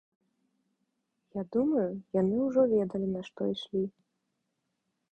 Я 1.41 1.43
думаю, 1.57 1.85
яны 2.21 2.35
ўжо 2.49 2.61
ведалі, 2.75 3.07
на 3.15 3.21
што 3.31 3.41
ішлі. 3.55 3.83